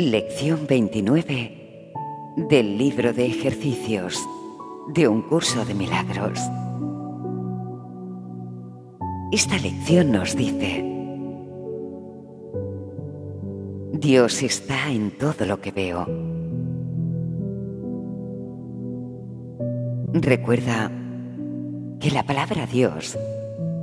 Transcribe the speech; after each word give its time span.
Lección 0.00 0.68
29 0.68 1.92
del 2.36 2.78
libro 2.78 3.12
de 3.12 3.26
ejercicios 3.26 4.16
de 4.94 5.08
un 5.08 5.22
curso 5.22 5.64
de 5.64 5.74
milagros. 5.74 6.38
Esta 9.32 9.58
lección 9.58 10.12
nos 10.12 10.36
dice, 10.36 10.84
Dios 13.94 14.40
está 14.44 14.88
en 14.92 15.10
todo 15.18 15.44
lo 15.46 15.60
que 15.60 15.72
veo. 15.72 16.06
Recuerda 20.12 20.92
que 21.98 22.12
la 22.12 22.24
palabra 22.24 22.66
Dios 22.66 23.18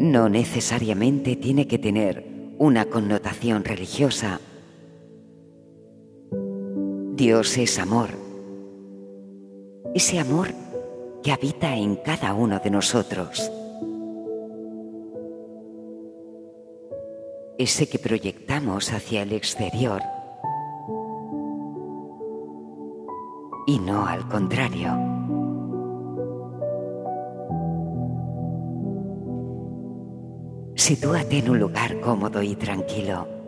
no 0.00 0.28
necesariamente 0.28 1.36
tiene 1.36 1.68
que 1.68 1.78
tener 1.78 2.26
una 2.58 2.86
connotación 2.86 3.62
religiosa. 3.62 4.40
Dios 7.20 7.58
es 7.58 7.78
amor. 7.78 8.08
Ese 9.94 10.18
amor 10.18 10.54
que 11.22 11.32
habita 11.32 11.76
en 11.76 11.96
cada 11.96 12.32
uno 12.32 12.60
de 12.60 12.70
nosotros. 12.70 13.52
Ese 17.58 17.90
que 17.90 17.98
proyectamos 17.98 18.90
hacia 18.90 19.20
el 19.20 19.34
exterior. 19.34 20.00
Y 23.66 23.78
no 23.80 24.06
al 24.06 24.26
contrario. 24.26 24.96
Sitúate 30.74 31.40
en 31.40 31.50
un 31.50 31.58
lugar 31.58 32.00
cómodo 32.00 32.42
y 32.42 32.56
tranquilo. 32.56 33.39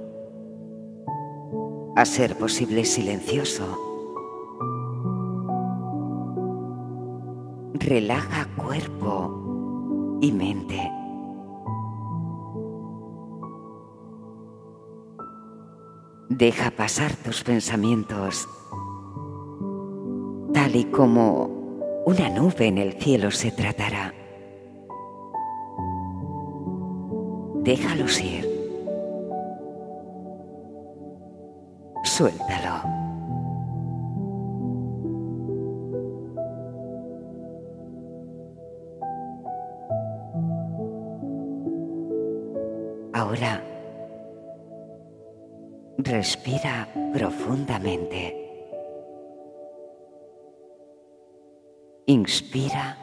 A 1.95 2.05
ser 2.05 2.37
posible 2.39 2.85
silencioso. 2.85 3.65
Relaja 7.75 8.47
cuerpo 8.57 10.19
y 10.21 10.33
mente. 10.33 10.91
Deja 16.29 16.71
pasar 16.71 17.15
tus 17.17 17.43
pensamientos 17.43 18.49
tal 20.53 20.77
y 20.77 20.85
como 20.85 22.03
una 22.05 22.29
nube 22.29 22.67
en 22.67 22.79
el 22.79 22.93
cielo 22.95 23.31
se 23.31 23.51
tratará. 23.51 24.15
Déjalos 27.63 28.21
ir. 28.21 28.52
Suéltalo. 32.23 32.77
Ahora, 43.13 43.61
respira 45.99 46.87
profundamente. 47.13 48.37
Inspira. 52.07 52.97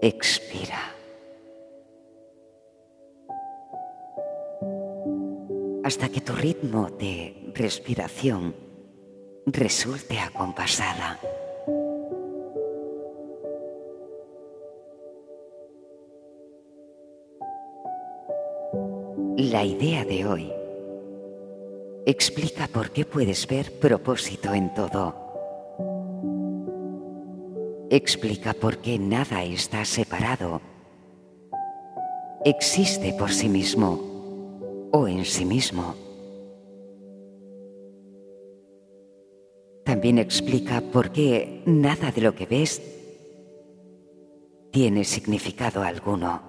Expira. 0.00 0.95
Hasta 5.86 6.08
que 6.08 6.20
tu 6.20 6.32
ritmo 6.32 6.90
de 6.98 7.52
respiración 7.54 8.56
resulte 9.46 10.18
acompasada. 10.18 11.20
La 19.36 19.62
idea 19.62 20.04
de 20.04 20.26
hoy 20.26 20.52
explica 22.04 22.66
por 22.66 22.90
qué 22.90 23.04
puedes 23.04 23.46
ver 23.46 23.70
propósito 23.78 24.54
en 24.54 24.74
todo. 24.74 25.14
Explica 27.90 28.54
por 28.54 28.78
qué 28.78 28.98
nada 28.98 29.44
está 29.44 29.84
separado. 29.84 30.60
Existe 32.44 33.12
por 33.12 33.30
sí 33.30 33.48
mismo 33.48 34.05
o 34.96 35.08
en 35.08 35.24
sí 35.24 35.44
mismo. 35.44 35.94
También 39.84 40.18
explica 40.18 40.80
por 40.80 41.12
qué 41.12 41.62
nada 41.66 42.10
de 42.10 42.22
lo 42.22 42.34
que 42.34 42.46
ves 42.46 42.82
tiene 44.72 45.04
significado 45.04 45.82
alguno. 45.82 46.42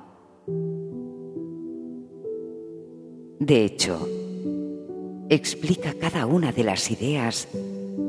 De 3.39 3.65
hecho, 3.65 4.07
explica 5.29 5.93
cada 5.93 6.25
una 6.25 6.51
de 6.51 6.63
las 6.63 6.89
ideas 6.89 7.49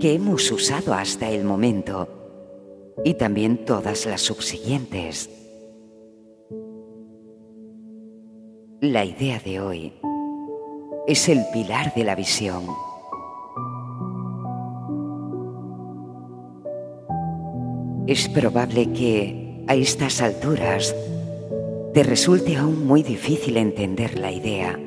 que 0.00 0.14
hemos 0.14 0.50
usado 0.50 0.94
hasta 0.94 1.28
el 1.30 1.44
momento 1.44 2.08
y 3.04 3.14
también 3.14 3.64
todas 3.64 4.06
las 4.06 4.22
subsiguientes. 4.22 5.30
La 8.80 9.04
idea 9.04 9.40
de 9.40 9.60
hoy 9.60 9.92
es 11.08 11.30
el 11.30 11.46
pilar 11.54 11.94
de 11.94 12.04
la 12.04 12.14
visión. 12.14 12.64
Es 18.06 18.28
probable 18.28 18.92
que 18.92 19.64
a 19.66 19.74
estas 19.74 20.20
alturas 20.20 20.94
te 21.94 22.02
resulte 22.02 22.56
aún 22.56 22.86
muy 22.86 23.02
difícil 23.02 23.56
entender 23.56 24.18
la 24.18 24.30
idea. 24.30 24.78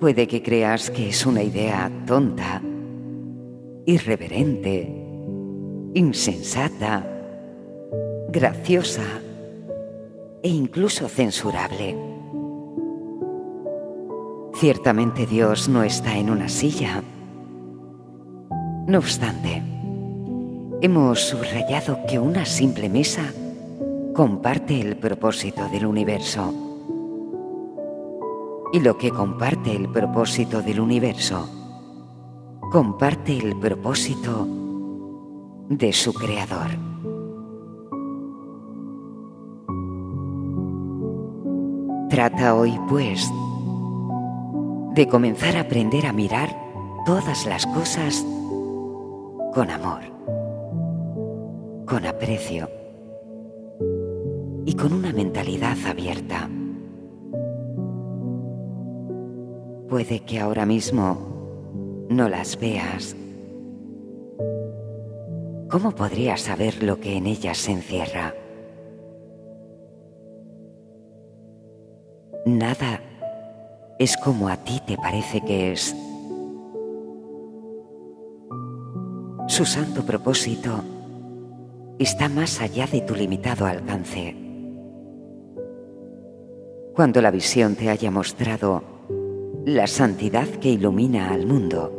Puede 0.00 0.26
que 0.26 0.42
creas 0.42 0.90
que 0.90 1.10
es 1.10 1.24
una 1.24 1.44
idea 1.44 1.88
tonta, 2.04 2.60
irreverente, 3.86 4.92
insensata, 5.94 7.06
graciosa 8.30 9.06
e 10.42 10.48
incluso 10.48 11.08
censurable. 11.08 12.15
Ciertamente 14.58 15.26
Dios 15.26 15.68
no 15.68 15.82
está 15.82 16.16
en 16.16 16.30
una 16.30 16.48
silla. 16.48 17.02
No 18.86 18.96
obstante, 18.96 19.62
hemos 20.80 21.20
subrayado 21.20 21.98
que 22.08 22.18
una 22.18 22.46
simple 22.46 22.88
mesa 22.88 23.34
comparte 24.14 24.80
el 24.80 24.96
propósito 24.96 25.68
del 25.68 25.84
universo. 25.84 26.54
Y 28.72 28.80
lo 28.80 28.96
que 28.96 29.10
comparte 29.10 29.76
el 29.76 29.90
propósito 29.90 30.62
del 30.62 30.80
universo, 30.80 31.50
comparte 32.72 33.36
el 33.36 33.58
propósito 33.58 34.48
de 35.68 35.92
su 35.92 36.14
creador. 36.14 36.70
Trata 42.08 42.54
hoy, 42.54 42.80
pues, 42.88 43.30
de 44.96 45.06
comenzar 45.06 45.58
a 45.58 45.60
aprender 45.60 46.06
a 46.06 46.12
mirar 46.14 46.48
todas 47.04 47.44
las 47.44 47.66
cosas 47.66 48.24
con 49.52 49.70
amor, 49.70 50.00
con 51.86 52.06
aprecio 52.06 52.70
y 54.64 54.74
con 54.74 54.94
una 54.94 55.12
mentalidad 55.12 55.76
abierta. 55.86 56.48
Puede 59.90 60.20
que 60.20 60.40
ahora 60.40 60.64
mismo 60.64 62.06
no 62.08 62.30
las 62.30 62.58
veas. 62.58 63.14
¿Cómo 65.70 65.92
podrías 65.94 66.40
saber 66.40 66.82
lo 66.82 66.98
que 67.00 67.18
en 67.18 67.26
ellas 67.26 67.58
se 67.58 67.72
encierra? 67.72 68.34
Nada 72.46 73.02
es 73.98 74.16
como 74.16 74.48
a 74.48 74.56
ti 74.58 74.80
te 74.86 74.96
parece 74.96 75.40
que 75.40 75.72
es. 75.72 75.96
Su 79.48 79.64
santo 79.64 80.02
propósito 80.02 80.82
está 81.98 82.28
más 82.28 82.60
allá 82.60 82.86
de 82.86 83.00
tu 83.00 83.14
limitado 83.14 83.64
alcance. 83.64 84.36
Cuando 86.94 87.22
la 87.22 87.30
visión 87.30 87.74
te 87.74 87.88
haya 87.88 88.10
mostrado 88.10 88.82
la 89.64 89.86
santidad 89.86 90.46
que 90.46 90.70
ilumina 90.70 91.30
al 91.30 91.46
mundo, 91.46 91.92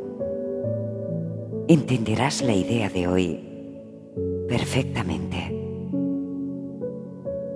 entenderás 1.68 2.44
la 2.44 2.54
idea 2.54 2.90
de 2.90 3.08
hoy 3.08 3.44
perfectamente. 4.48 5.54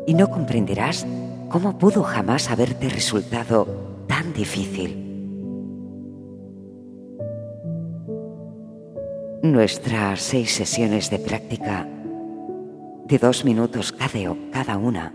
Y 0.08 0.16
no 0.16 0.30
comprenderás 0.30 1.06
cómo 1.50 1.78
pudo 1.78 2.04
jamás 2.04 2.50
haberte 2.50 2.90
resultado 2.90 3.91
difícil. 4.34 5.12
Nuestras 9.44 10.22
seis 10.22 10.54
sesiones 10.54 11.10
de 11.10 11.20
práctica 11.20 11.88
de 13.08 13.18
dos 13.18 13.44
minutos 13.44 13.92
cada, 13.92 14.78
una 14.78 15.14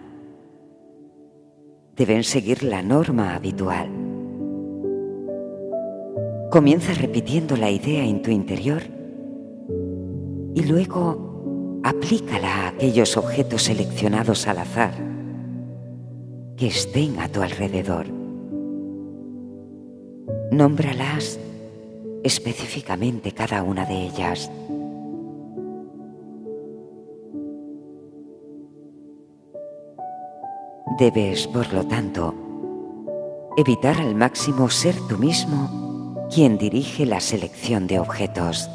deben 1.97 2.25
seguir 2.25 2.63
la 2.63 2.83
norma 2.83 3.35
habitual. 3.35 3.89
Comienza 6.51 6.93
repitiendo 6.93 7.57
la 7.57 7.71
idea 7.71 8.05
en 8.05 8.21
tu 8.21 8.31
interior 8.31 8.83
y 10.55 10.63
luego 10.65 11.81
aplícala 11.85 12.49
a 12.49 12.69
aquellos 12.69 13.17
objetos 13.17 13.63
seleccionados 13.63 14.47
al 14.47 14.59
azar 14.59 14.95
que 16.57 16.67
estén 16.67 17.19
a 17.21 17.29
tu 17.29 17.43
alrededor. 17.43 18.26
Nómbralas 20.51 21.41
específicamente 22.23 23.33
cada 23.33 23.63
una 23.63 23.85
de 23.85 23.95
ellas. 23.95 24.51
Debes, 30.99 31.47
por 31.49 31.73
lo 31.73 31.87
tanto, 31.87 32.35
evitar 33.57 34.01
al 34.01 34.15
máximo 34.15 34.71
ser 34.71 34.95
tú 35.09 35.19
mismo 35.19 36.27
quien 36.33 36.59
dirige 36.59 37.07
la 37.07 37.21
selección 37.21 37.87
de 37.87 37.99
objetos. 37.99 38.71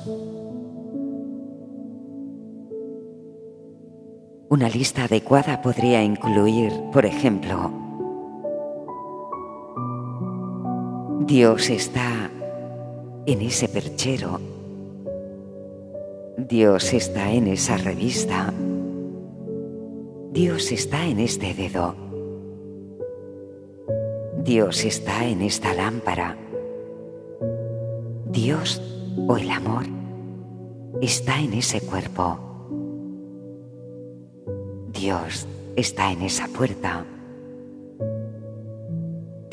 Una 4.50 4.68
lista 4.68 5.06
adecuada 5.06 5.62
podría 5.62 6.04
incluir, 6.04 6.74
por 6.92 7.06
ejemplo, 7.06 7.72
Dios 11.32 11.70
está 11.70 12.30
en 13.26 13.42
ese 13.42 13.70
perchero. 13.70 14.38
Dios 16.38 16.92
está 16.92 17.32
en 17.32 17.48
esa 17.48 17.78
revista. 17.78 18.54
Dios 20.34 20.74
está 20.74 21.06
en 21.06 21.22
este 21.22 21.54
dedo. 21.54 21.96
Dios 24.44 24.84
está 24.84 25.26
en 25.26 25.44
esta 25.44 25.74
lámpara. 25.74 26.38
Dios 28.26 28.82
o 29.26 29.38
el 29.38 29.52
amor 29.52 29.86
está 31.02 31.40
en 31.40 31.54
ese 31.54 31.80
cuerpo. 31.80 32.40
Dios 34.92 35.48
está 35.78 36.12
en 36.12 36.24
esa 36.24 36.50
puerta. 36.50 37.06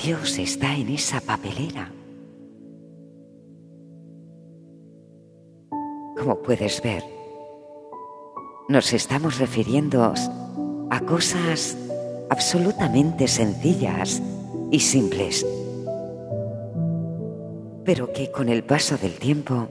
Dios 0.02 0.38
está 0.38 0.76
en 0.76 0.90
esa 0.90 1.20
papelera. 1.20 1.90
Como 6.16 6.40
puedes 6.40 6.80
ver, 6.82 7.02
nos 8.68 8.92
estamos 8.92 9.38
refiriendo 9.38 10.14
a 10.90 11.00
cosas 11.00 11.76
absolutamente 12.30 13.26
sencillas 13.26 14.22
y 14.70 14.78
simples, 14.78 15.44
pero 17.84 18.12
que 18.12 18.30
con 18.30 18.48
el 18.48 18.62
paso 18.62 18.96
del 18.98 19.18
tiempo 19.18 19.66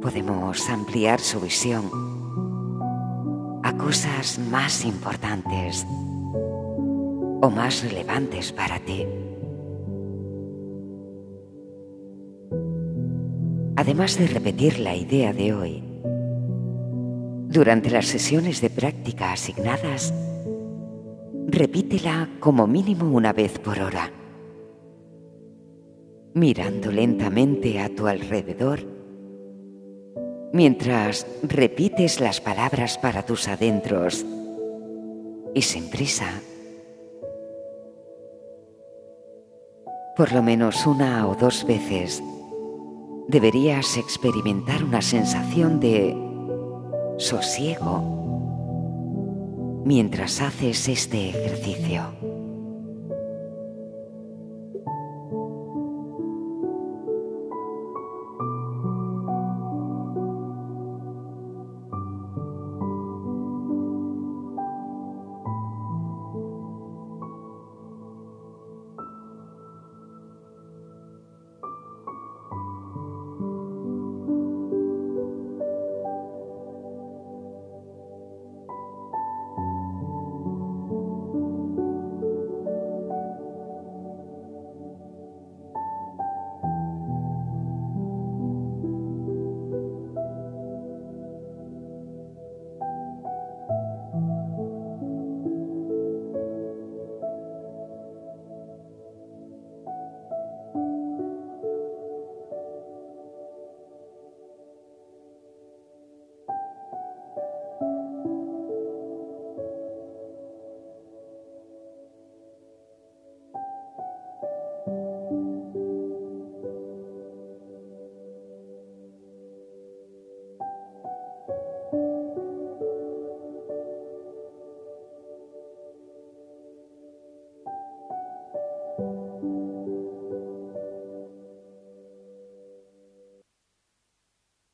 podemos 0.00 0.70
ampliar 0.70 1.18
su 1.18 1.40
visión 1.40 1.90
a 3.64 3.76
cosas 3.76 4.38
más 4.38 4.84
importantes 4.84 5.84
o 7.44 7.50
más 7.50 7.84
relevantes 7.84 8.52
para 8.52 8.78
ti. 8.78 9.06
Además 13.76 14.18
de 14.18 14.26
repetir 14.28 14.78
la 14.78 14.96
idea 14.96 15.34
de 15.34 15.52
hoy, 15.52 15.84
durante 17.48 17.90
las 17.90 18.06
sesiones 18.06 18.62
de 18.62 18.70
práctica 18.70 19.32
asignadas, 19.32 20.14
repítela 21.46 22.30
como 22.40 22.66
mínimo 22.66 23.10
una 23.10 23.34
vez 23.34 23.58
por 23.58 23.78
hora, 23.78 24.10
mirando 26.32 26.90
lentamente 26.90 27.78
a 27.78 27.94
tu 27.94 28.06
alrededor 28.06 28.80
mientras 30.54 31.26
repites 31.42 32.20
las 32.20 32.40
palabras 32.40 32.96
para 32.96 33.26
tus 33.26 33.48
adentros 33.48 34.24
y 35.52 35.62
sin 35.62 35.90
prisa. 35.90 36.40
Por 40.16 40.32
lo 40.32 40.42
menos 40.44 40.86
una 40.86 41.26
o 41.26 41.34
dos 41.34 41.66
veces 41.66 42.22
deberías 43.26 43.96
experimentar 43.96 44.84
una 44.84 45.02
sensación 45.02 45.80
de 45.80 46.16
sosiego 47.18 48.14
mientras 49.84 50.40
haces 50.40 50.88
este 50.88 51.30
ejercicio. 51.30 52.33